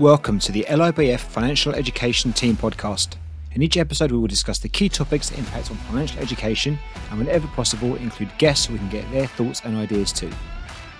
[0.00, 3.16] Welcome to the LIBF Financial Education Team podcast.
[3.52, 6.78] In each episode, we will discuss the key topics that impact on financial education
[7.10, 10.30] and, whenever possible, include guests so we can get their thoughts and ideas too.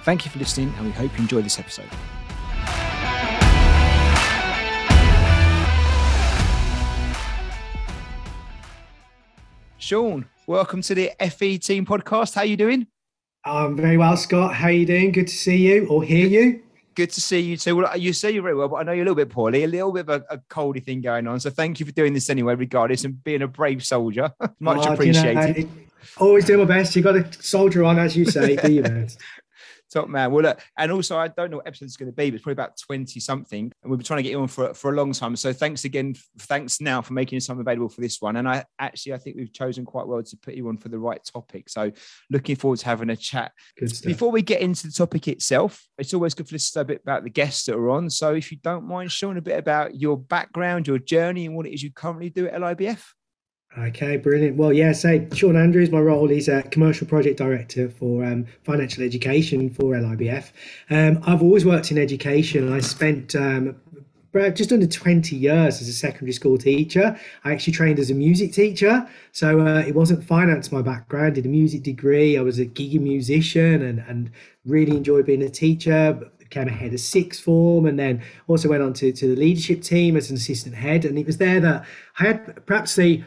[0.02, 1.88] Thank you for listening, and we hope you enjoy this episode.
[9.78, 12.34] Sean, welcome to the FE Team podcast.
[12.34, 12.86] How are you doing?
[13.46, 14.52] I'm very well, Scott.
[14.52, 15.12] How are you doing?
[15.12, 16.64] Good to see you or hear you.
[16.94, 17.76] Good to see you too.
[17.76, 19.68] Well, you say you're very well, but I know you're a little bit poorly, a
[19.68, 21.38] little bit of a, a coldy thing going on.
[21.40, 24.32] So thank you for doing this anyway, regardless, and being a brave soldier.
[24.60, 25.56] Much oh, appreciated.
[25.56, 25.70] You know,
[26.18, 26.96] always do my best.
[26.96, 28.56] You got to soldier on, as you say.
[28.56, 29.18] do your best.
[29.92, 30.30] Top man.
[30.30, 32.42] Well, look, and also I don't know what episode it's going to be, but it's
[32.44, 33.72] probably about 20 something.
[33.82, 35.34] And we've been trying to get you on for, for a long time.
[35.36, 36.14] So thanks again.
[36.38, 38.36] Thanks now for making some available for this one.
[38.36, 40.98] And I actually, I think we've chosen quite well to put you on for the
[40.98, 41.68] right topic.
[41.68, 41.90] So
[42.30, 43.52] looking forward to having a chat.
[44.04, 46.84] Before we get into the topic itself, it's always good for us to know a
[46.84, 48.10] bit about the guests that are on.
[48.10, 51.66] So if you don't mind showing a bit about your background, your journey, and what
[51.66, 53.02] it is you currently do at LIBF.
[53.78, 54.56] Okay, brilliant.
[54.56, 59.04] Well, yeah, so Sean Andrews, my role is a commercial project director for um, financial
[59.04, 60.50] education for LIBF.
[60.90, 62.72] Um, I've always worked in education.
[62.72, 63.76] I spent um,
[64.54, 67.16] just under 20 years as a secondary school teacher.
[67.44, 69.08] I actually trained as a music teacher.
[69.30, 72.36] So uh, it wasn't finance my background, I did a music degree.
[72.36, 74.32] I was a gigging musician and, and
[74.64, 78.92] really enjoyed being a teacher became a of sixth form and then also went on
[78.92, 81.04] to, to the leadership team as an assistant head.
[81.04, 81.84] And it was there that
[82.18, 83.22] I had perhaps the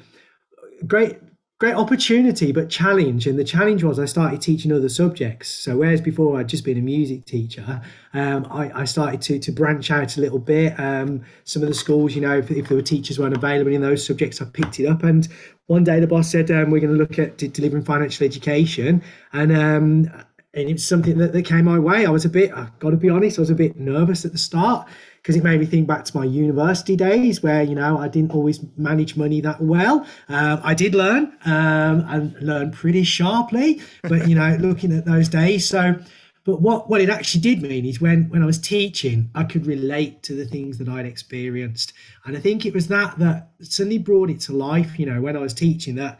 [0.87, 1.17] great
[1.59, 3.25] great opportunity but challenge.
[3.25, 5.49] And the challenge was i started teaching other subjects.
[5.49, 7.81] So whereas before i'd just been a music teacher
[8.13, 10.77] um, I, I, started to to branch out a little bit.
[10.79, 13.81] Um, some of the schools you know if, if, there were teachers weren't available in
[13.81, 15.03] those subjects i picked it up.
[15.03, 15.27] And
[15.67, 19.01] one day the boss said um, we're going to look at delivering financial education.
[19.31, 20.11] And um,
[20.55, 22.05] and it's something that, that came my way.
[22.05, 24.31] I was a bit i've got to be honest i was a bit nervous at
[24.33, 24.87] the start
[25.23, 28.31] because it made me think back to my university days where you know I didn't
[28.31, 30.05] always manage money that well.
[30.27, 35.29] Um, I did learn um, and learn pretty sharply, but you know looking at those
[35.29, 35.95] days, so.
[36.45, 39.65] But what, what it actually did mean is when, when I was teaching, I could
[39.65, 41.93] relate to the things that I'd experienced.
[42.25, 45.37] And I think it was that that suddenly brought it to life, you know, when
[45.37, 46.19] I was teaching that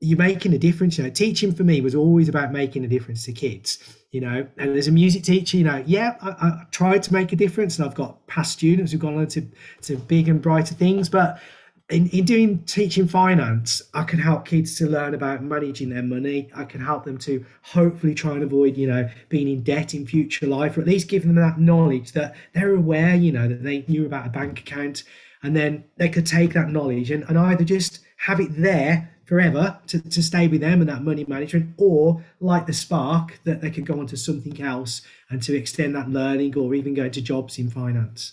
[0.00, 0.98] you're making a difference.
[0.98, 3.78] You know, teaching for me was always about making a difference to kids
[4.10, 7.32] you know and as a music teacher you know yeah I, I, tried to make
[7.32, 9.46] a difference and i've got past students who've gone on to,
[9.82, 11.40] to big and brighter things but
[11.90, 16.50] in, in doing teaching finance i can help kids to learn about managing their money
[16.54, 20.06] i can help them to hopefully try and avoid you know being in debt in
[20.06, 23.62] future life or at least give them that knowledge that they're aware you know that
[23.62, 25.04] they knew about a bank account
[25.42, 29.78] and then they could take that knowledge and, and either just have it there forever
[29.86, 33.70] to, to stay with them and that money management, or like the spark that they
[33.70, 37.20] could go on to something else and to extend that learning or even go into
[37.20, 38.32] jobs in finance.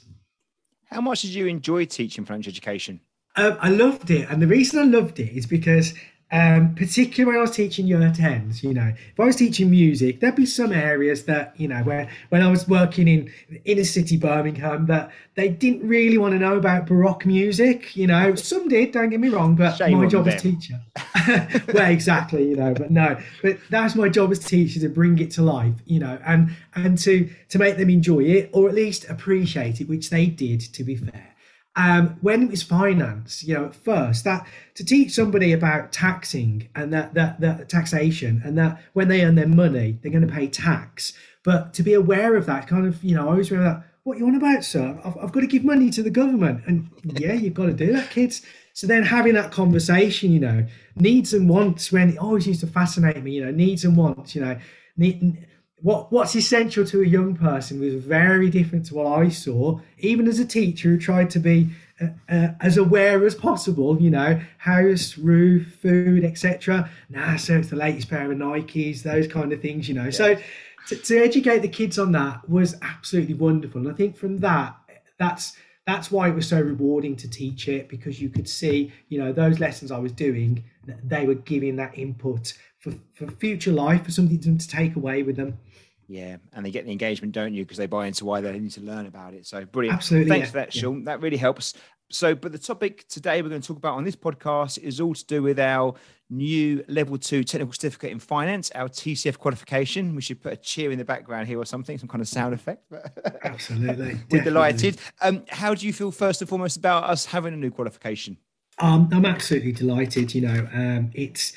[0.85, 3.01] How much did you enjoy teaching financial education?
[3.35, 4.29] Um, I loved it.
[4.29, 5.93] And the reason I loved it is because
[6.31, 10.19] um, particularly when I was teaching year 10s, you know, if I was teaching music,
[10.19, 13.31] there'd be some areas that, you know, where when I was working in
[13.63, 17.95] inner city Birmingham, that they didn't really want to know about Baroque music.
[17.95, 20.81] You know, some did, don't get me wrong, but Shame my job as teacher.
[21.73, 25.29] well, exactly, you know, but no, but that's my job as teacher to bring it
[25.31, 29.07] to life, you know, and and to to make them enjoy it or at least
[29.09, 31.34] appreciate it, which they did, to be fair.
[31.77, 36.69] Um, when it was finance, you know, at first that to teach somebody about taxing
[36.73, 40.33] and that, that that taxation and that when they earn their money, they're going to
[40.33, 41.13] pay tax.
[41.43, 43.87] But to be aware of that, kind of, you know, I always remember that.
[44.03, 44.99] What you on about, sir?
[45.03, 47.91] I've, I've got to give money to the government, and yeah, you've got to do
[47.93, 48.43] that, kids.
[48.73, 50.65] So then having that conversation, you know,
[50.95, 54.35] needs and wants when it always used to fascinate me, you know, needs and wants,
[54.35, 54.59] you know,
[54.95, 55.47] need,
[55.81, 60.27] what what's essential to a young person was very different to what I saw, even
[60.27, 61.69] as a teacher who tried to be
[62.01, 64.01] uh, uh, as aware as possible.
[64.01, 66.89] You know, house, roof, food, etc.
[67.09, 69.87] Nah, so it's the latest pair of Nikes, those kind of things.
[69.87, 70.37] You know, so
[70.87, 73.81] to, to educate the kids on that was absolutely wonderful.
[73.81, 74.75] And I think from that,
[75.17, 79.19] that's that's why it was so rewarding to teach it because you could see, you
[79.19, 80.63] know, those lessons I was doing,
[81.03, 82.53] they were giving that input
[82.85, 85.57] for, for future life, for something to, to take away with them.
[86.07, 87.63] Yeah, and they get the engagement, don't you?
[87.63, 89.47] Because they buy into why they need to learn about it.
[89.47, 89.97] So brilliant.
[89.97, 90.29] Absolutely.
[90.29, 90.51] Thanks yeah.
[90.51, 90.99] for that, Sean.
[90.99, 91.05] Yeah.
[91.05, 91.73] That really helps.
[92.11, 95.15] So, but the topic today we're going to talk about on this podcast is all
[95.15, 95.95] to do with our
[96.29, 100.13] new level two technical certificate in finance, our TCF qualification.
[100.13, 102.53] We should put a cheer in the background here or something, some kind of sound
[102.53, 102.83] effect.
[103.43, 104.19] Absolutely.
[104.29, 104.99] We're delighted.
[105.21, 108.37] Um, how do you feel first and foremost about us having a new qualification?
[108.77, 110.35] Um, I'm absolutely delighted.
[110.35, 111.53] You know, um, it's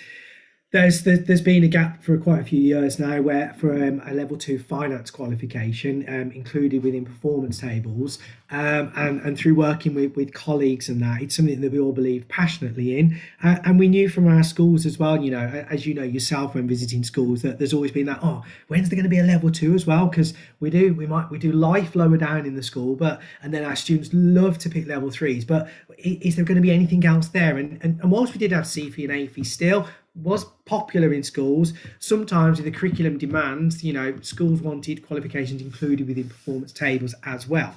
[0.71, 4.13] there's there's been a gap for quite a few years now where for um, a
[4.13, 8.19] level two finance qualification um, included within performance tables
[8.51, 11.93] um, and and through working with, with colleagues and that it's something that we all
[11.93, 13.19] believe passionately in.
[13.43, 16.55] Uh, and we knew from our schools as well you know as you know yourself
[16.55, 19.25] when visiting schools that there's always been that oh when's there going to be a
[19.25, 20.07] level two as well?
[20.07, 23.55] Because we do we might we do life lower down in the school but and
[23.55, 27.07] then our students love to pick level threes but is there going to be anything
[27.07, 27.57] else there?
[27.57, 29.89] And and, and whilst we did have CFE and AFE still
[30.23, 31.73] was popular in schools.
[31.99, 37.75] Sometimes, the curriculum demands, you know, schools wanted qualifications included within performance tables as well.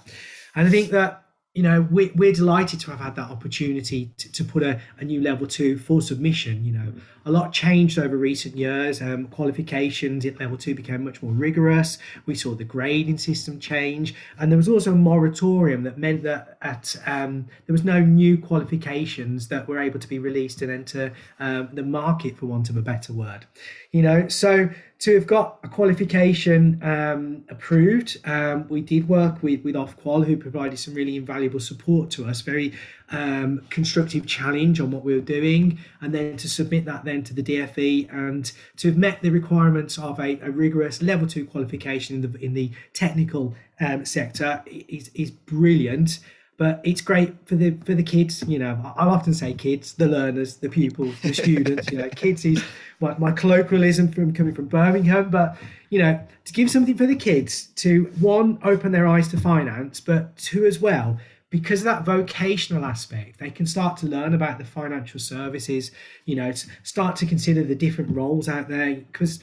[0.55, 1.23] And I think that
[1.53, 5.03] you know, we're, we're delighted to have had that opportunity to, to put a, a
[5.03, 6.63] new level two for submission.
[6.63, 6.93] You know,
[7.25, 9.01] a lot changed over recent years.
[9.01, 11.97] Um, qualifications at level two became much more rigorous.
[12.25, 16.57] We saw the grading system change, and there was also a moratorium that meant that
[16.61, 21.11] at um, there was no new qualifications that were able to be released and enter
[21.41, 23.45] um, the market, for want of a better word.
[23.91, 24.69] You know, so
[25.01, 30.37] to have got a qualification um, approved, um, we did work with with Ofqual, who
[30.37, 32.73] provided some really invaluable support to us, very
[33.09, 37.33] um, constructive challenge on what we were doing, and then to submit that then to
[37.33, 42.17] the DFE and to have met the requirements of a, a rigorous level two qualification
[42.17, 46.19] in the in the technical um, sector is is brilliant
[46.61, 50.05] but it's great for the for the kids you know i often say kids the
[50.05, 52.63] learners the pupils the students you know kids is
[52.99, 55.57] my, my colloquialism from coming from birmingham but
[55.89, 59.99] you know to give something for the kids to one open their eyes to finance
[59.99, 61.17] but two as well
[61.49, 65.89] because of that vocational aspect they can start to learn about the financial services
[66.25, 66.51] you know
[66.83, 69.39] start to consider the different roles out there because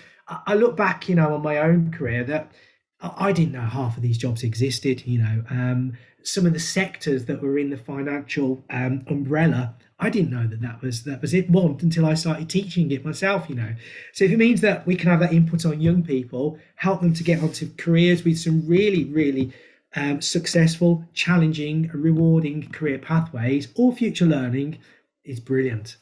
[0.47, 2.53] i look back you know on my own career that
[3.01, 5.45] I didn't know half of these jobs existed, you know.
[5.51, 5.97] Um,
[6.29, 10.61] some of the sectors that were in the financial um, umbrella I didn't know that
[10.61, 13.75] that was that was it want until I started teaching it myself, you know.
[14.13, 17.15] So if it means that we can have that input on young people, help them
[17.15, 19.53] to get onto careers with some really, really
[19.97, 24.79] um, successful, challenging, rewarding career pathways or future learning,
[25.25, 25.97] is brilliant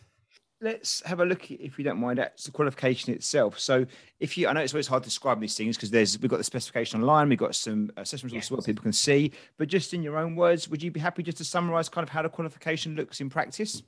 [0.60, 3.58] let's have a look, if you don't mind, at the qualification itself.
[3.58, 3.86] So,
[4.20, 6.38] if you, I know it's always hard to describe these things because there's we've got
[6.38, 8.50] the specification online, we've got some assessment results yes.
[8.50, 9.32] what people can see.
[9.58, 12.08] But just in your own words, would you be happy just to summarise kind of
[12.08, 13.82] how the qualification looks in practice?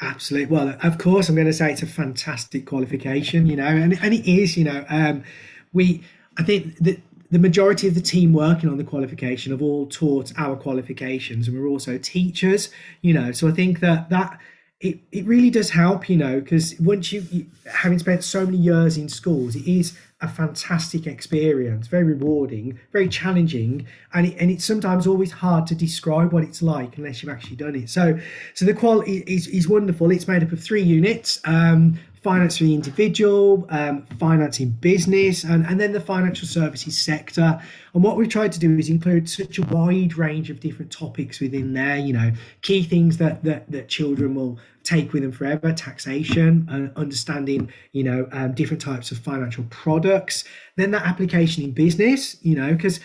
[0.00, 0.54] Absolutely.
[0.54, 4.12] Well, of course, I'm going to say it's a fantastic qualification, you know, and, and
[4.12, 5.24] it is, you know, um,
[5.72, 6.02] we,
[6.38, 7.00] I think that
[7.30, 11.58] the majority of the team working on the qualification have all taught our qualifications and
[11.58, 12.68] we're also teachers,
[13.00, 14.38] you know, so I think that that
[14.80, 18.58] it, it really does help, you know, because once you, you, having spent so many
[18.58, 24.50] years in schools, it is a fantastic experience, very rewarding, very challenging, and it, and
[24.50, 27.88] it's sometimes always hard to describe what it's like unless you've actually done it.
[27.88, 28.18] So,
[28.52, 30.10] so the quality is, is wonderful.
[30.10, 31.40] It's made up of three units.
[31.44, 36.98] Um, finance for the individual, um, finance in business, and, and then the financial services
[36.98, 37.62] sector.
[37.94, 41.38] And what we've tried to do is include such a wide range of different topics
[41.38, 42.32] within there, you know,
[42.62, 48.02] key things that, that, that children will take with them forever, taxation, uh, understanding, you
[48.02, 50.42] know, um, different types of financial products,
[50.74, 52.98] then that application in business, you know, because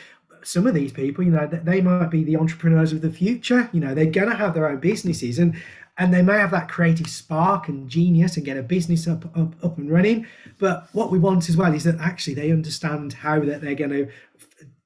[0.44, 3.70] some of these people, you know, they might be the entrepreneurs of the future.
[3.72, 5.56] You know, they're going to have their own businesses, and
[6.02, 9.54] and they may have that creative spark and genius and get a business up, up,
[9.64, 10.26] up and running.
[10.58, 13.92] But what we want as well is that actually they understand how that they're going
[13.92, 14.10] to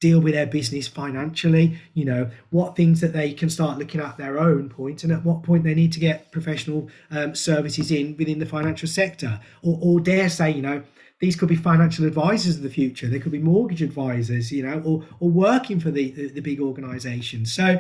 [0.02, 4.18] deal with their business financially you know what things that they can start looking at
[4.18, 8.16] their own point and at what point they need to get professional um, services in
[8.18, 9.40] within the financial sector.
[9.64, 10.84] Or, or dare say you know
[11.22, 13.08] these could be financial advisors of the future.
[13.08, 16.60] They could be mortgage advisors you know or, or working for the, the, the big
[16.60, 17.54] organizations.
[17.54, 17.80] So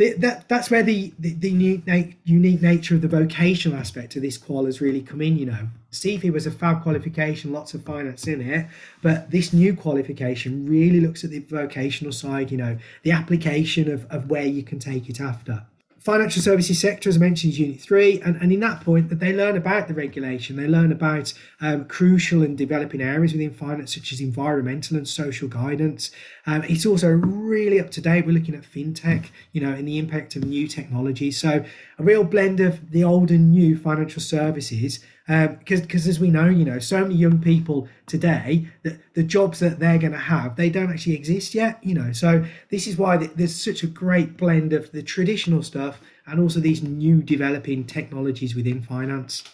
[0.00, 4.38] that that's where the, the, the unique, unique nature of the vocational aspect of this
[4.38, 5.36] qual has really come in.
[5.36, 8.66] You know, CFE was a fab qualification, lots of finance in it,
[9.02, 12.50] but this new qualification really looks at the vocational side.
[12.50, 15.64] You know, the application of of where you can take it after
[16.00, 18.22] financial services sector, as I mentioned, is Unit 3.
[18.22, 21.84] And, and in that point, that they learn about the regulation, they learn about um,
[21.84, 26.10] crucial and developing areas within finance, such as environmental and social guidance.
[26.46, 28.26] Um, it's also really up to date.
[28.26, 31.30] We're looking at fintech, you know, and the impact of new technology.
[31.30, 31.64] So
[31.98, 35.00] a real blend of the old and new financial services
[35.30, 39.22] because um, because as we know, you know, so many young people today that the
[39.22, 41.78] jobs that they're going to have they don't actually exist yet.
[41.84, 46.00] You know, so this is why there's such a great blend of the traditional stuff
[46.26, 49.44] and also these new developing technologies within finance.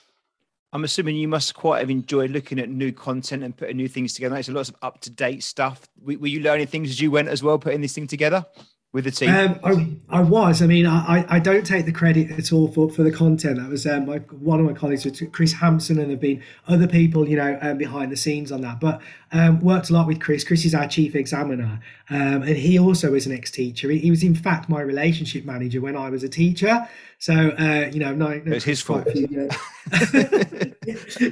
[0.73, 4.14] I'm assuming you must quite have enjoyed looking at new content and putting new things
[4.14, 4.35] together.
[4.35, 5.87] There's lots of up to date stuff.
[6.02, 8.47] Were you learning things as you went as well, putting this thing together?
[8.96, 9.28] With the team?
[9.28, 9.60] Um,
[10.10, 10.62] I, I was.
[10.62, 13.58] I mean, I, I don't take the credit at all for, for the content.
[13.58, 17.28] That was um, my, one of my colleagues, Chris Hampson, and there've been other people,
[17.28, 18.80] you know, um, behind the scenes on that.
[18.80, 20.44] But um, worked a lot with Chris.
[20.44, 23.90] Chris is our chief examiner, um, and he also is an ex-teacher.
[23.90, 26.88] He, he, was, in fact, my relationship manager when I was a teacher.
[27.18, 29.06] So, uh, you know, no, it's his fault.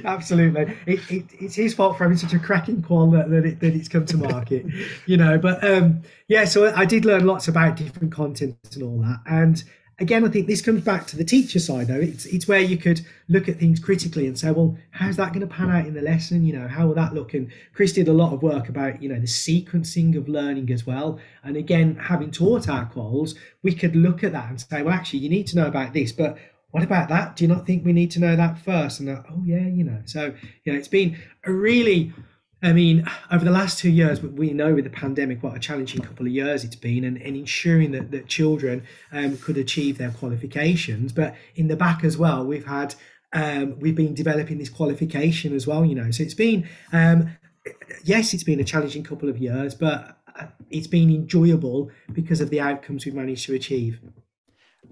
[0.05, 3.59] Absolutely, it, it, it's his fault for having such a cracking qual that, that, it,
[3.59, 4.65] that it's come to market.
[5.05, 8.99] you know, but um, yeah, so I did learn lots about different content and all
[9.01, 9.63] that, and
[9.99, 11.99] again, I think this comes back to the teacher side, though.
[11.99, 15.47] It's it's where you could look at things critically and say, well, how's that going
[15.47, 16.45] to pan out in the lesson?
[16.45, 17.33] You know, how will that look?
[17.33, 20.85] And Chris did a lot of work about you know the sequencing of learning as
[20.85, 21.19] well.
[21.43, 25.19] And again, having taught our quals, we could look at that and say, well, actually,
[25.19, 26.37] you need to know about this, but
[26.71, 27.37] what about that?
[27.37, 28.99] Do you not think we need to know that first?
[28.99, 30.01] And oh yeah, you know.
[30.05, 30.33] So
[30.63, 32.13] you know, it's been a really
[32.65, 36.01] I mean, over the last two years, we know with the pandemic what a challenging
[36.01, 40.09] couple of years it's been, and, and ensuring that, that children um, could achieve their
[40.09, 41.13] qualifications.
[41.13, 42.95] But in the back as well, we've had
[43.33, 45.85] um, we've been developing this qualification as well.
[45.85, 47.29] You know, so it's been um,
[48.03, 52.49] yes, it's been a challenging couple of years, but uh, it's been enjoyable because of
[52.49, 53.99] the outcomes we've managed to achieve.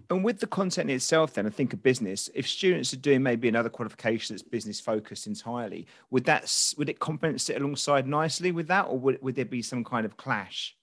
[0.09, 2.29] And with the content itself, then I think of business.
[2.33, 6.99] If students are doing maybe another qualification that's business focused entirely, would that would it
[6.99, 10.75] complement sit alongside nicely with that, or would, would there be some kind of clash?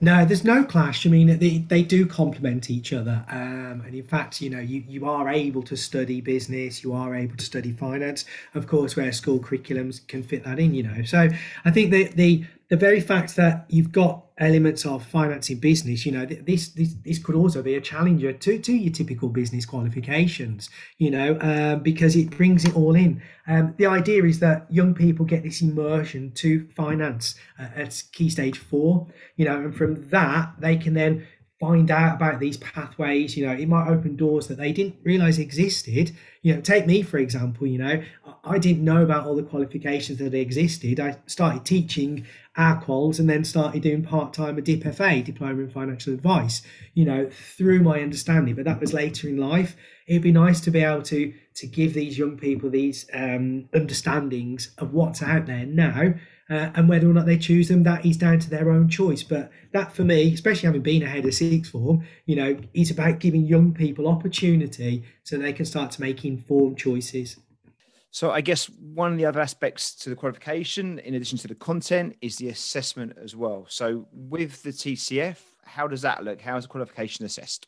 [0.00, 1.06] No, there's no clash.
[1.06, 3.24] I mean, they, they do complement each other.
[3.30, 7.14] Um, and in fact, you know, you, you are able to study business, you are
[7.14, 8.24] able to study finance,
[8.54, 11.04] of course, where school curriculums can fit that in, you know.
[11.04, 11.28] So
[11.64, 16.10] I think the, the, the very fact that you've got elements of financing business, you
[16.10, 20.68] know, this this this could also be a challenger to to your typical business qualifications,
[20.98, 23.22] you know, um, because it brings it all in.
[23.46, 28.28] Um, the idea is that young people get this immersion to finance uh, at key
[28.28, 31.24] stage four, you know, and from that they can then
[31.60, 35.38] find out about these pathways you know it might open doors that they didn't realize
[35.38, 36.10] existed
[36.42, 38.02] you know take me for example you know
[38.42, 43.28] i didn't know about all the qualifications that existed i started teaching our quals and
[43.28, 46.62] then started doing part-time a DipFA, Diploma in Financial Advice,
[46.94, 48.54] you know, through my understanding.
[48.54, 49.76] But that was later in life.
[50.06, 54.70] It'd be nice to be able to to give these young people these um, understandings
[54.78, 56.14] of what's out there now.
[56.50, 59.22] Uh, and whether or not they choose them, that is down to their own choice.
[59.22, 63.18] But that, for me, especially having been ahead of sixth form, you know, is about
[63.18, 67.38] giving young people opportunity so they can start to make informed choices.
[68.10, 71.54] So I guess one of the other aspects to the qualification, in addition to the
[71.54, 73.66] content, is the assessment as well.
[73.68, 76.40] So with the TCF, how does that look?
[76.40, 77.66] How is the qualification assessed?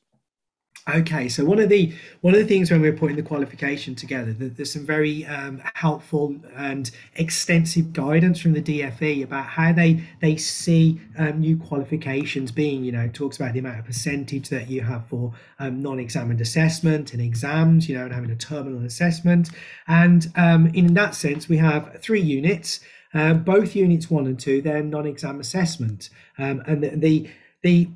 [0.88, 4.32] Okay, so one of the one of the things when we're putting the qualification together,
[4.32, 10.36] there's some very um, helpful and extensive guidance from the DFE about how they they
[10.36, 12.84] see um, new qualifications being.
[12.84, 17.12] You know, talks about the amount of percentage that you have for um, non-examined assessment
[17.12, 17.88] and exams.
[17.88, 19.50] You know, and having a terminal assessment.
[19.88, 22.78] And um, in that sense, we have three units.
[23.12, 27.30] Uh, both units one and two, they're non-exam assessment, um, and the, the
[27.62, 27.88] the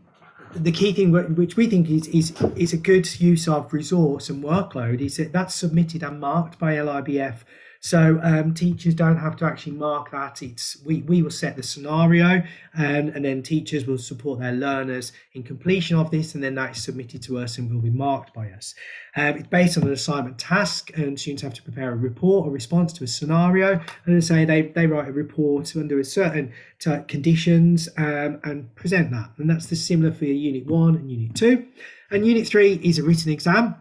[0.55, 4.43] the key thing which we think is, is is a good use of resource and
[4.43, 7.45] workload is that that's submitted and marked by LIBF
[7.83, 10.43] so um, teachers don't have to actually mark that.
[10.43, 12.43] It's we, we will set the scenario
[12.75, 16.77] and, and then teachers will support their learners in completion of this and then that
[16.77, 18.75] is submitted to us and will be marked by us.
[19.17, 22.51] Um, it's based on an assignment task and students have to prepare a report or
[22.51, 26.99] response to a scenario and say they, they write a report under a certain t-
[27.09, 29.31] conditions um, and present that.
[29.39, 31.67] And that's the similar for unit one and unit two.
[32.11, 33.75] And unit three is a written exam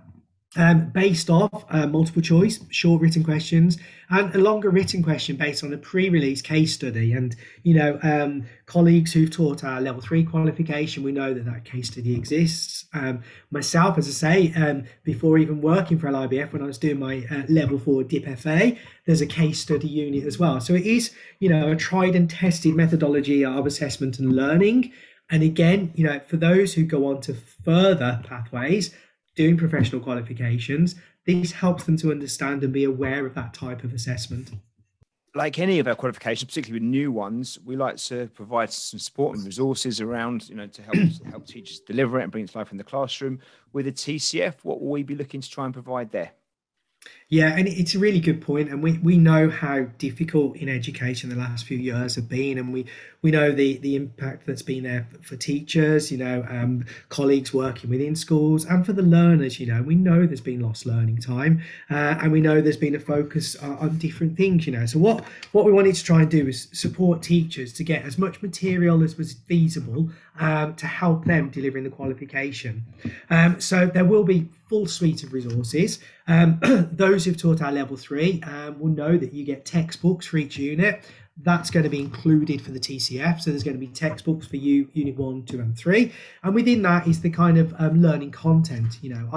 [0.55, 3.77] um, based off uh, multiple choice, short written questions,
[4.09, 7.13] and a longer written question based on a pre-release case study.
[7.13, 11.65] And you know, um, colleagues who've taught our level three qualification, we know that that
[11.65, 12.85] case study exists.
[12.93, 16.99] Um, myself, as I say, um, before even working for LIBF, when I was doing
[16.99, 20.59] my uh, level four DipFA, there's a case study unit as well.
[20.59, 24.93] So it is, you know, a tried and tested methodology of assessment and learning.
[25.29, 28.95] And again, you know, for those who go on to further pathways
[29.39, 33.93] doing professional qualifications, this helps them to understand and be aware of that type of
[33.93, 34.51] assessment.
[35.33, 39.37] Like any of our qualifications, particularly with new ones, we like to provide some support
[39.37, 40.97] and resources around, you know, to help
[41.31, 43.39] help teachers deliver it and bring it to life in the classroom.
[43.71, 46.31] With a TCF, what will we be looking to try and provide there?
[47.31, 51.29] Yeah, and it's a really good point, and we, we know how difficult in education
[51.29, 52.87] the last few years have been, and we,
[53.21, 57.91] we know the the impact that's been there for teachers, you know, um, colleagues working
[57.91, 59.59] within schools, and for the learners.
[59.59, 62.95] You know, we know there's been lost learning time, uh, and we know there's been
[62.95, 64.65] a focus on, on different things.
[64.65, 67.83] You know, so what what we wanted to try and do is support teachers to
[67.83, 70.09] get as much material as was feasible
[70.39, 72.83] um, to help them delivering the qualification.
[73.29, 75.99] Um, so there will be full suite of resources.
[76.27, 76.59] Um,
[77.19, 80.57] those who've taught our level three um, will know that you get textbooks for each
[80.57, 81.03] unit.
[81.41, 83.41] That's going to be included for the TCF.
[83.41, 86.13] So there's going to be textbooks for you, Unit 1, 2, and 3.
[86.43, 88.99] And within that is the kind of um, learning content.
[89.01, 89.29] You know,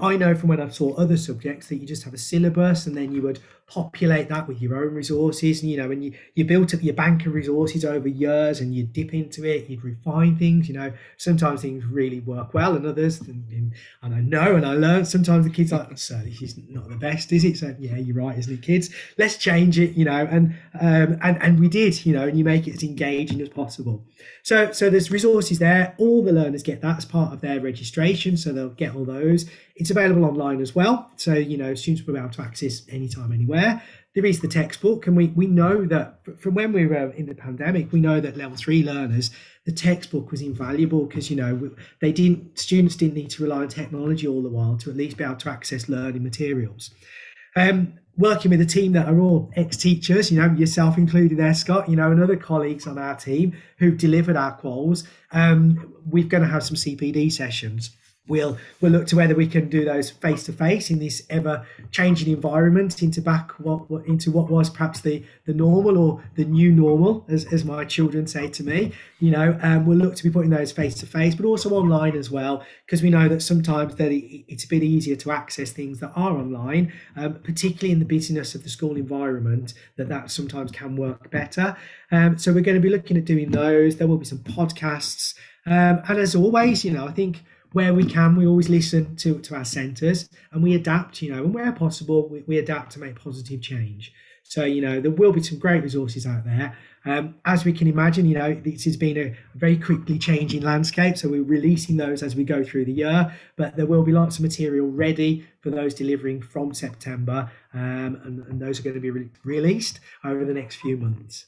[0.00, 2.86] I, I know from when I've taught other subjects that you just have a syllabus
[2.86, 5.62] and then you would populate that with your own resources.
[5.62, 8.74] And you know and you you built up your bank of resources over years and
[8.74, 10.92] you dip into it you'd refine things you know.
[11.18, 13.72] Sometimes things really work well and others and,
[14.02, 16.96] and i know and i learned sometimes the kids like so this is not the
[16.96, 17.58] best is it?
[17.58, 18.90] So yeah you're right isn't it kids?
[19.18, 22.44] Let's change it you know and um and and we did you know and you
[22.44, 24.04] make it as engaging as possible.
[24.42, 25.94] So so there's resources there.
[25.98, 29.46] All the learners get that as part of their registration so they'll get all those
[29.78, 31.10] it's available online as well.
[31.16, 33.82] So, you know, students will be able to access anytime, anywhere.
[34.14, 37.34] There is the textbook, and we, we know that from when we were in the
[37.34, 39.30] pandemic, we know that level three learners,
[39.64, 41.70] the textbook was invaluable because, you know,
[42.00, 45.16] they didn't, students didn't need to rely on technology all the while to at least
[45.16, 46.90] be able to access learning materials.
[47.54, 51.88] Um, working with a team that are all ex-teachers, you know, yourself included there, Scott,
[51.88, 56.42] you know, and other colleagues on our team who've delivered our quals, um, we're going
[56.42, 57.90] to have some CPD sessions
[58.28, 61.66] we'll we'll look to whether we can do those face to face in this ever
[61.90, 66.70] changing environment into back what, into what was perhaps the the normal or the new
[66.70, 68.92] normal as, as my children say to me.
[69.18, 72.16] You know um, we'll look to be putting those face to face but also online
[72.16, 76.00] as well because we know that sometimes that it's a bit easier to access things
[76.00, 80.70] that are online um, particularly in the busyness of the school environment that that sometimes
[80.70, 81.76] can work better.
[82.12, 83.96] Um, so we're going to be looking at doing those.
[83.96, 85.34] There will be some podcasts.
[85.66, 89.38] Um, and as always you know i think where we can, we always listen to,
[89.40, 92.98] to our centres and we adapt, you know, and where possible, we, we adapt to
[92.98, 94.12] make positive change.
[94.48, 96.74] So, you know, there will be some great resources out there.
[97.04, 101.18] Um, as we can imagine, you know, this has been a very quickly changing landscape.
[101.18, 104.36] So we're releasing those as we go through the year, but there will be lots
[104.36, 107.50] of material ready for those delivering from September.
[107.74, 111.44] Um, and, and, those are going to be re- released over the next few months.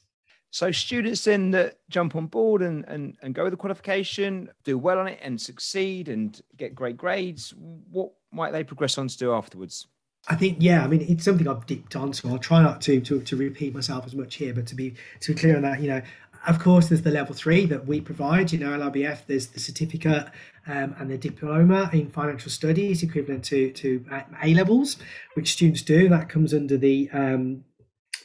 [0.51, 4.77] So students then that jump on board and, and, and go with the qualification, do
[4.79, 7.55] well on it and succeed and get great grades,
[7.91, 9.87] what might they progress on to do afterwards?
[10.29, 13.01] I think yeah, I mean it's something I've dipped on, so I'll try not to,
[13.01, 15.81] to to repeat myself as much here, but to be to be clear on that,
[15.81, 16.03] you know,
[16.47, 20.27] of course there's the level three that we provide, you know, LIBF, there's the certificate
[20.67, 24.05] um, and the diploma in financial studies equivalent to to
[24.43, 24.99] A levels,
[25.35, 26.09] which students do.
[26.11, 27.65] That comes under the um,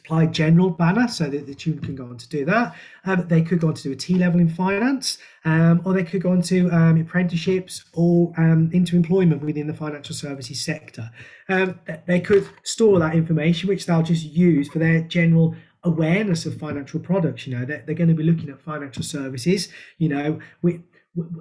[0.05, 2.75] applied general banner so that the student can go on to do that.
[3.05, 6.03] Um, they could go on to do a T level in finance, um, or they
[6.03, 11.09] could go on to um, apprenticeships or um, into employment within the financial services sector.
[11.49, 16.57] Um, they could store that information, which they'll just use for their general awareness of
[16.57, 17.47] financial products.
[17.47, 19.69] You know, they're, they're going to be looking at financial services.
[19.97, 20.81] You know, we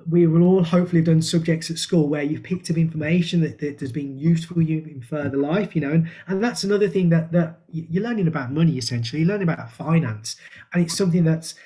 [0.08, 3.58] we will all hopefully have done subjects at school where you've picked up information that,
[3.58, 7.08] that has been useful you in further life, you know, and, and that's another thing
[7.08, 10.37] that, that you're learning about money essentially, you're learning about finance,
[10.72, 11.56] and it's something that's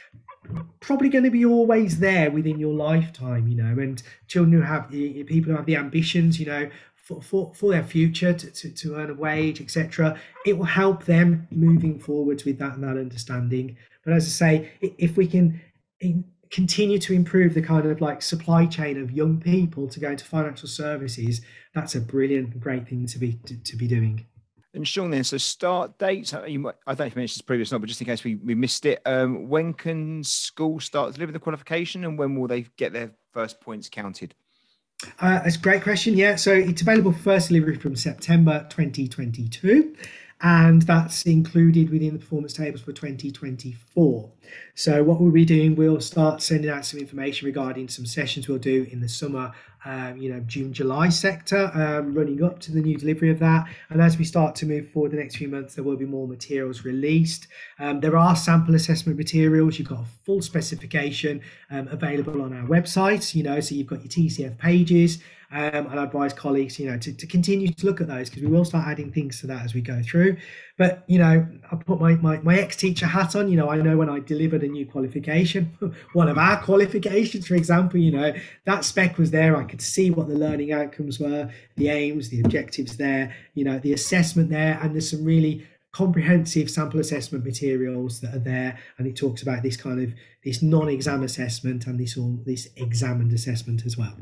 [0.81, 4.91] probably going to be always there within your lifetime, you know, and children who have
[4.91, 8.71] the people who have the ambitions, you know, for, for, for their future to, to,
[8.71, 10.19] to earn a wage, etc.
[10.47, 13.77] It will help them moving forwards with that and that understanding.
[14.05, 15.61] But as I say, if we can
[16.51, 20.25] continue to improve the kind of like supply chain of young people to go into
[20.25, 21.41] financial services,
[21.75, 24.27] that's a brilliant, great thing to be to, to be doing.
[24.75, 26.33] And Sean, then, so start dates.
[26.33, 28.37] Might, I don't know if you mentioned this previous, not, but just in case we,
[28.37, 32.67] we missed it, um, when can school start delivering the qualification, and when will they
[32.77, 34.35] get their first points counted?
[35.21, 36.17] Uh, that's a great question.
[36.17, 39.97] Yeah, so it's available for first delivery from September 2022
[40.41, 44.31] and that's included within the performance tables for 2024.
[44.75, 48.59] So what we'll be doing, we'll start sending out some information regarding some sessions we'll
[48.59, 49.53] do in the summer,
[49.85, 53.69] um, you know, June, July sector, um, running up to the new delivery of that.
[53.91, 56.27] And as we start to move forward the next few months, there will be more
[56.27, 57.47] materials released.
[57.79, 59.79] Um, there are sample assessment materials.
[59.79, 64.01] You've got a full specification um, available on our website, you know, so you've got
[64.01, 65.19] your TCF pages.
[65.51, 68.43] Um, and I advise colleagues, you know, to, to continue to look at those because
[68.43, 70.37] we will start adding things to that as we go through.
[70.79, 73.97] But, you know, I put my, my, my ex-teacher hat on, you know, I know
[73.97, 75.77] when I delivered a new qualification,
[76.13, 78.33] one of our qualifications, for example, you know,
[78.65, 79.57] that spec was there.
[79.57, 83.81] I could see what the learning outcomes were, the aims, the objectives there, you know,
[83.81, 88.79] the assessment there, and there's some really comprehensive sample assessment materials that are there.
[88.99, 90.15] And it talks about this kind of
[90.45, 94.15] this non-exam assessment and this all this examined assessment as well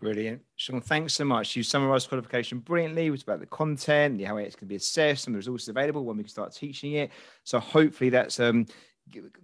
[0.00, 0.42] Brilliant.
[0.56, 1.56] Sean, thanks so much.
[1.56, 3.06] You summarized qualification brilliantly.
[3.06, 5.68] It was about the content, the how it's going to be assessed, and the resources
[5.68, 7.10] available when we can start teaching it.
[7.44, 8.66] So hopefully that's um,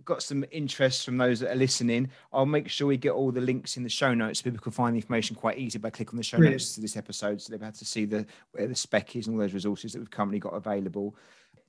[0.05, 2.11] got some interest from those that are listening.
[2.33, 4.73] I'll make sure we get all the links in the show notes so people can
[4.73, 6.61] find the information quite easy by clicking on the show Brilliant.
[6.61, 7.41] notes to this episode.
[7.41, 9.99] So they've had to see the where the spec is and all those resources that
[9.99, 11.17] we've currently got available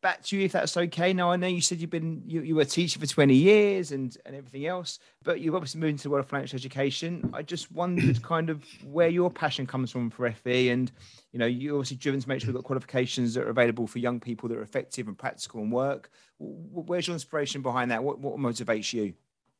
[0.01, 1.13] back to you if that's okay.
[1.13, 3.91] Now I know you said you've been you, you were a teacher for 20 years
[3.91, 7.29] and and everything else, but you've obviously moved into the world of financial education.
[7.33, 10.91] I just wondered kind of where your passion comes from for FE and
[11.31, 13.99] you know you're obviously driven to make sure we've got qualifications that are available for
[13.99, 16.09] young people that are effective and practical and work.
[16.39, 18.03] Where's your inspiration behind that?
[18.03, 19.13] What what motivates you?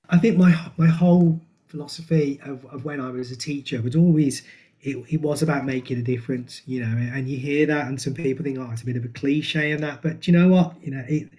[0.10, 4.44] I think my my whole philosophy of, of when I was a teacher was always
[4.84, 8.14] it, it was about making a difference, you know, and you hear that, and some
[8.14, 10.76] people think, oh, it's a bit of a cliche and that, but you know what,
[10.82, 11.30] you know, it,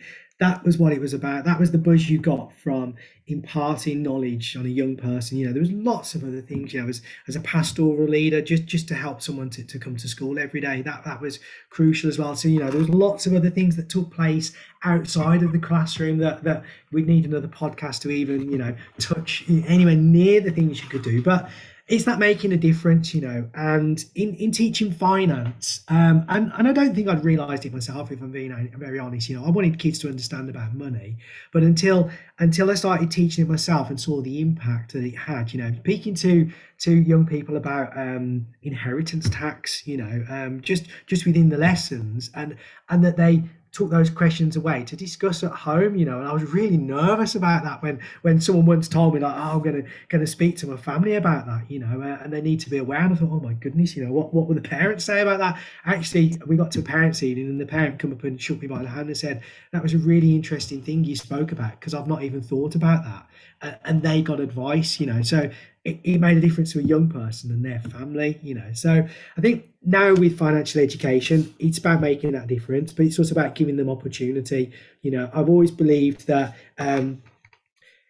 [0.43, 1.45] that was what it was about.
[1.45, 2.97] That was the buzz you got from
[3.29, 5.39] imparting knowledge on a young person.
[5.39, 6.75] You know, there was lots of other things.
[6.75, 9.97] You know, as as a pastoral leader, just just to help someone to, to come
[9.97, 10.83] to school every day.
[10.83, 11.39] That that was
[11.71, 12.35] crucial as well.
[12.35, 14.53] So you know, there was lots of other things that took place
[14.83, 19.45] outside of the classroom that that we need another podcast to even you know touch
[19.49, 21.23] anywhere near the things you could do.
[21.23, 21.51] But
[21.93, 26.67] is that making a difference you know and in in teaching finance um and, and
[26.67, 29.51] i don't think i'd realized it myself if i'm being very honest you know i
[29.51, 31.19] wanted kids to understand about money
[31.53, 35.53] but until until i started teaching it myself and saw the impact that it had
[35.53, 40.87] you know speaking to to young people about um inheritance tax you know um just
[41.07, 42.57] just within the lessons and
[42.89, 46.33] and that they took those questions away to discuss at home you know and i
[46.33, 49.83] was really nervous about that when when someone once told me like oh, i'm gonna
[50.09, 52.79] gonna speak to my family about that you know uh, and they need to be
[52.79, 55.21] aware and i thought oh my goodness you know what what will the parents say
[55.21, 55.59] about that?
[55.85, 58.69] Actually we got to a parents evening and the parent come up and shook me
[58.69, 61.95] by the hand and said that was a really interesting thing you spoke about because
[61.95, 63.27] i've not even thought about that
[63.63, 65.51] uh, and they got advice you know so
[65.85, 68.73] it, it made a difference to a young person and their family you know.
[68.73, 73.33] So i think now with financial education it's about making that difference but it's also
[73.35, 74.73] about giving them opportunity.
[75.03, 77.23] You know i've always believed that um,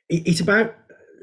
[0.09, 0.75] it, it's about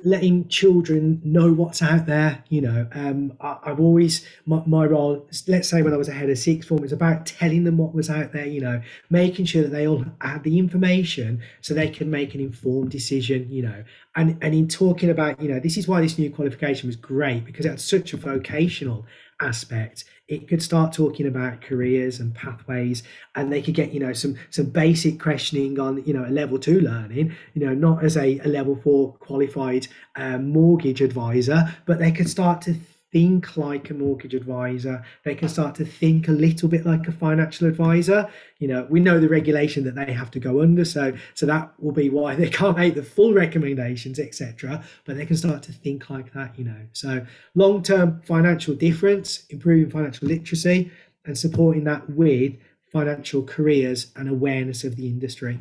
[0.03, 5.27] letting children know what's out there you know um, I, have always my, my, role
[5.47, 7.93] let's say when i was a head of sixth form was about telling them what
[7.93, 11.89] was out there you know making sure that they all had the information so they
[11.89, 13.83] can make an informed decision you know.
[14.15, 17.45] And and in talking about you know this is why this new qualification was great
[17.45, 19.05] because it had such a vocational
[19.41, 23.03] aspect it could start talking about careers and pathways
[23.35, 26.57] and they could get you know some some basic questioning on you know a level
[26.57, 31.99] two learning you know not as a, a level four qualified um, mortgage advisor but
[31.99, 32.75] they could start to
[33.11, 35.03] think like a mortgage advisor.
[35.23, 38.29] They can start to think a little bit like a financial advisor.
[38.59, 41.73] You know, we know the regulation that they have to go under, so so that
[41.79, 44.83] will be why they can't make the full recommendations, etc.
[45.05, 46.57] But they can start to think like that.
[46.57, 50.91] You know, so long-term financial difference, improving financial literacy,
[51.25, 52.53] and supporting that with
[52.91, 55.59] financial careers and awareness of the industry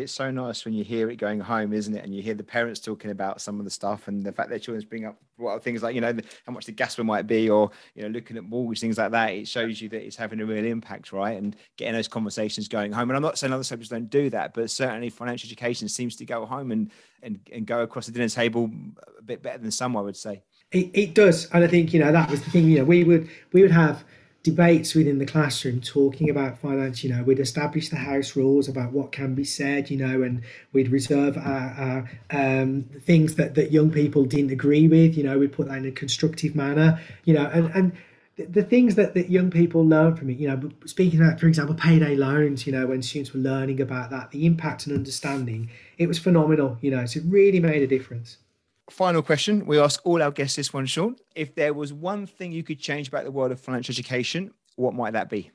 [0.00, 2.04] it's so nice when you hear it going home, isn't it?
[2.04, 4.58] And you hear the parents talking about some of the stuff and the fact their
[4.58, 6.14] children's bring up what things like, you know,
[6.46, 9.10] how much the gas bill might be, or, you know, looking at mortgage, things like
[9.12, 9.30] that.
[9.30, 11.36] It shows you that it's having a real impact, right?
[11.36, 13.10] And getting those conversations going home.
[13.10, 16.24] And I'm not saying other subjects don't do that, but certainly financial education seems to
[16.24, 16.90] go home and,
[17.22, 18.70] and, and go across the dinner table
[19.18, 20.42] a bit better than some, I would say.
[20.72, 21.48] It, it does.
[21.52, 23.72] And I think, you know, that was the thing, you know, we would, we would
[23.72, 24.04] have,
[24.42, 28.90] debates within the classroom talking about finance you know we'd establish the house rules about
[28.90, 33.70] what can be said you know and we'd reserve our, our um, things that, that
[33.70, 37.34] young people didn't agree with you know we'd put that in a constructive manner you
[37.34, 37.92] know and and
[38.48, 41.74] the things that, that young people learn from it, you know, speaking about, for example,
[41.74, 46.06] payday loans, you know, when students were learning about that, the impact and understanding, it
[46.06, 48.38] was phenomenal, you know, so it really made a difference
[48.90, 49.66] final question.
[49.66, 51.16] We ask all our guests this one, Sean.
[51.34, 54.94] If there was one thing you could change about the world of financial education, what
[54.94, 55.50] might that be?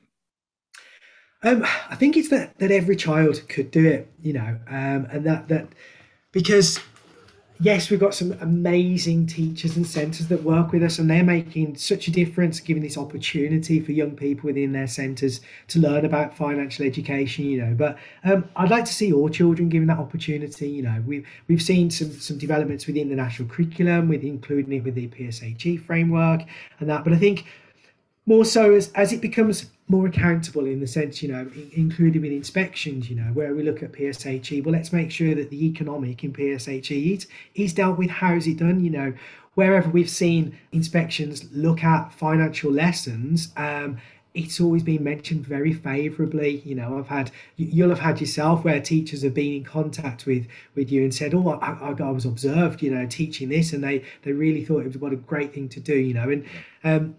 [1.42, 5.24] Um, I think it's that that every child could do it, you know, um, and
[5.26, 5.68] that that
[6.32, 6.80] because
[7.60, 11.76] yes, we've got some amazing teachers and centres that work with us, and they're making
[11.76, 16.36] such a difference, giving this opportunity for young people within their centres to learn about
[16.36, 17.46] financial education.
[17.46, 20.68] You know, but um, I'd like to see all children given that opportunity.
[20.68, 24.84] You know, we've we've seen some some developments within the national curriculum, with including it
[24.84, 26.42] with the PSHE framework
[26.80, 27.04] and that.
[27.04, 27.46] But I think
[28.26, 32.32] more so as as it becomes more accountable in the sense, you know, including with
[32.32, 36.24] inspections, you know, where we look at PSHE, well, let's make sure that the economic
[36.24, 38.10] in PSHE is, is dealt with.
[38.10, 38.82] How is it done?
[38.82, 39.12] You know,
[39.54, 43.98] wherever we've seen inspections look at financial lessons, um,
[44.34, 46.60] it's always been mentioned very favourably.
[46.64, 50.46] You know, I've had you'll have had yourself where teachers have been in contact with
[50.74, 53.82] with you and said, "Oh, I, I, I was observed, you know, teaching this," and
[53.82, 55.96] they they really thought it was what a great thing to do.
[55.96, 56.44] You know, and
[56.84, 57.16] um,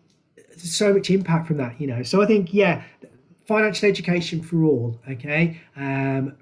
[0.59, 1.79] so much impact from that.
[1.79, 2.83] You know, so I think yeah,
[3.45, 4.99] financial education for all.
[5.09, 5.61] Okay.
[5.75, 6.35] Um,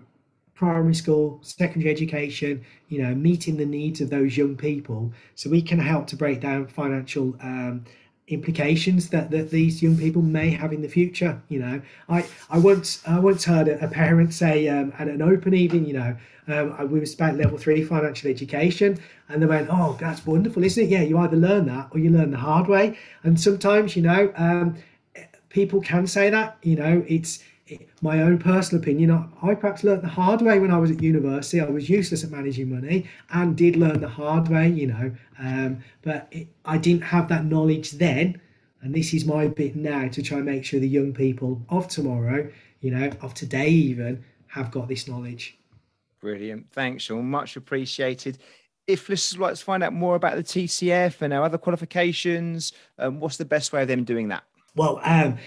[0.56, 5.62] primary school, secondary education, you know, meeting the needs of those young people so we
[5.62, 7.84] can help to break down financial um,
[8.28, 11.42] implications that, that these young people may have in the future.
[11.48, 15.54] You know, I, I once I once heard a, parent say um, at an open
[15.54, 16.16] evening, you know,
[16.48, 20.84] um, we was about level three financial education, and they went, "Oh, that's wonderful, isn't
[20.84, 20.90] it?
[20.90, 24.32] Yeah, you either learn that or you learn the hard way." And sometimes, you know,
[24.36, 24.76] um,
[25.50, 26.58] people can say that.
[26.64, 27.44] You know, it's
[28.06, 31.02] my own personal opinion, I, I perhaps learned the hard way when I was at
[31.02, 31.60] university.
[31.60, 35.12] I was useless at managing money and did learn the hard way, you know.
[35.40, 38.40] Um, but it, I didn't have that knowledge then.
[38.82, 41.88] And this is my bit now to try and make sure the young people of
[41.88, 42.48] tomorrow,
[42.82, 45.58] you know, of today even, have got this knowledge.
[46.22, 46.72] Brilliant.
[46.72, 47.26] Thanks, Sean.
[47.30, 48.38] Much appreciated.
[48.86, 52.72] If listeners would like to find out more about the TCF and our other qualifications,
[53.00, 54.44] um, what's the best way of them doing that?
[54.76, 55.40] Well, um,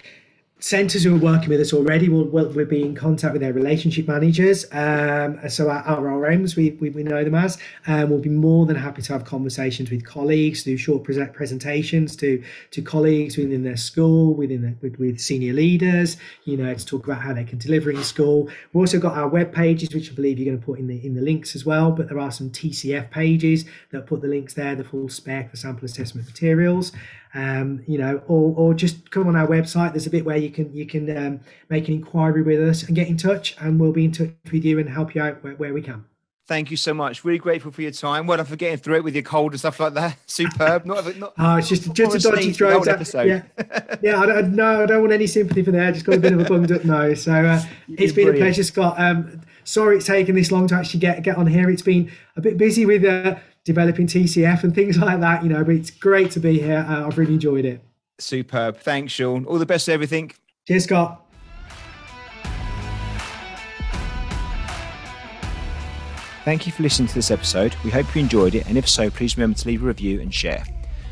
[0.59, 3.53] centres who are working with us already will, will, will be in contact with their
[3.53, 4.65] relationship managers.
[4.73, 8.75] Um, so our, RMs, we, we, we, know them as, um, will be more than
[8.75, 13.77] happy to have conversations with colleagues, do short present presentations to to colleagues within their
[13.77, 17.57] school, within the, with, with senior leaders, you know, to talk about how they can
[17.57, 18.49] deliver in school.
[18.73, 21.03] We've also got our web pages, which I believe you're going to put in the
[21.05, 21.91] in the links as well.
[21.91, 25.57] But there are some TCF pages that put the links there, the full spec, the
[25.57, 26.91] sample assessment materials
[27.33, 29.91] um, you know, or, or just come on our website.
[29.91, 31.39] There's a bit where you can you can um,
[31.69, 34.65] make an inquiry with us and get in touch, and we'll be in touch with
[34.65, 36.05] you and help you out where, where we can.
[36.47, 37.23] Thank you so much.
[37.23, 38.25] Really grateful for your time.
[38.25, 40.17] Well, I'm for getting through it with your cold and stuff like that.
[40.25, 40.83] Superb.
[40.83, 42.87] Not, not oh, it's just just a dodgy throat.
[42.87, 43.27] Episode.
[43.27, 43.43] Yeah,
[44.01, 44.19] yeah.
[44.19, 45.93] I don't, no, I don't want any sympathy for that.
[45.93, 47.21] Just got a bit of a bummed up nose.
[47.21, 48.37] So uh, it's been brilliant.
[48.37, 48.99] a pleasure, Scott.
[48.99, 51.69] Um, sorry it's taken this long to actually get get on here.
[51.69, 55.63] It's been a bit busy with uh, developing TCF and things like that, you know,
[55.63, 56.85] but it's great to be here.
[56.87, 57.81] Uh, I've really enjoyed it.
[58.19, 58.77] Superb.
[58.79, 59.45] Thanks, Sean.
[59.45, 60.31] All the best to everything.
[60.67, 61.25] Cheers, Scott.
[66.45, 67.75] Thank you for listening to this episode.
[67.83, 70.33] We hope you enjoyed it, and if so, please remember to leave a review and
[70.33, 70.63] share.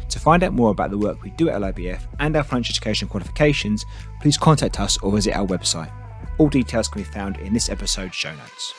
[0.10, 3.08] To find out more about the work we do at LIBF and our French education
[3.08, 3.86] qualifications,
[4.22, 5.92] please contact us or visit our website.
[6.38, 8.74] All details can be found in this episode's show notes.